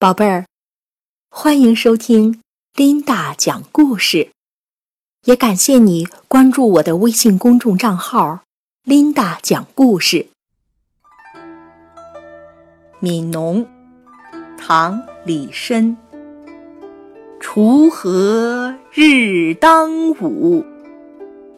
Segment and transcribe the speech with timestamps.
[0.00, 0.44] 宝贝儿，
[1.28, 2.40] 欢迎收听
[2.76, 4.30] 琳达讲故事，
[5.24, 8.42] 也感谢你关注我的微信公众账号
[8.86, 10.28] “琳达讲故事”。
[13.04, 13.66] 《悯农》
[14.56, 15.96] 唐·李绅。
[17.40, 20.64] 锄禾日当午，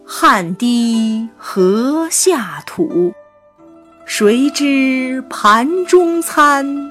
[0.07, 3.13] 汗滴禾下土。
[4.07, 6.91] 谁知盘中餐？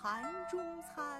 [0.00, 1.17] 盘中餐？